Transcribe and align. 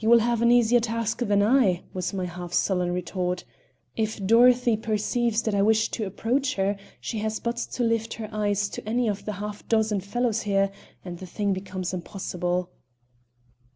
"You 0.00 0.10
will 0.10 0.18
have 0.18 0.42
an 0.42 0.50
easier 0.50 0.80
task 0.80 1.18
than 1.18 1.40
I," 1.40 1.84
was 1.92 2.12
my 2.12 2.24
half 2.26 2.52
sullen 2.52 2.90
retort. 2.90 3.44
"If 3.94 4.18
Dorothy 4.26 4.76
perceives 4.76 5.42
that 5.42 5.54
I 5.54 5.62
wish 5.62 5.92
to 5.92 6.04
approach 6.04 6.56
her 6.56 6.76
she 7.00 7.18
has 7.20 7.38
but 7.38 7.58
to 7.58 7.84
lift 7.84 8.14
her 8.14 8.28
eyes 8.32 8.68
to 8.70 8.84
any 8.84 9.06
of 9.06 9.24
the 9.24 9.34
half 9.34 9.64
dozen 9.68 10.00
fellows 10.00 10.42
here, 10.42 10.72
and 11.04 11.20
the 11.20 11.26
thing 11.26 11.52
becomes 11.52 11.94
impossible." 11.94 12.68